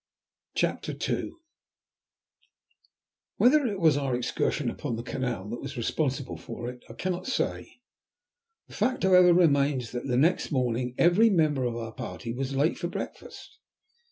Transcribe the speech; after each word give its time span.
CHAPTER 0.55 0.95
II 0.99 1.33
Whether 3.37 3.67
it 3.67 3.79
was 3.79 3.97
our 3.97 4.15
excursion 4.15 4.67
upon 4.71 4.95
the 4.95 5.03
canal 5.03 5.47
that 5.49 5.61
was 5.61 5.77
responsible 5.77 6.37
for 6.37 6.67
it 6.71 6.81
I 6.89 6.93
cannot 6.93 7.27
say; 7.27 7.81
the 8.65 8.73
fact, 8.73 9.03
however, 9.03 9.31
remains, 9.31 9.91
that 9.91 10.05
next 10.07 10.51
morning 10.51 10.95
every 10.97 11.29
member 11.29 11.65
of 11.65 11.75
our 11.75 11.93
party 11.93 12.33
was 12.33 12.55
late 12.55 12.79
for 12.79 12.87
breakfast. 12.87 13.59